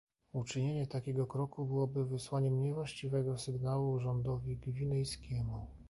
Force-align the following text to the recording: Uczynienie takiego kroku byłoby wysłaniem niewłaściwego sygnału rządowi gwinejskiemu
Uczynienie 0.33 0.87
takiego 0.87 1.27
kroku 1.27 1.65
byłoby 1.65 2.05
wysłaniem 2.05 2.61
niewłaściwego 2.63 3.37
sygnału 3.37 3.99
rządowi 3.99 4.57
gwinejskiemu 4.57 5.67